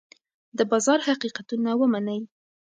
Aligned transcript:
د 0.57 0.59
بازار 0.71 0.99
حقیقتونه 1.09 1.69
ومنئ. 1.77 2.19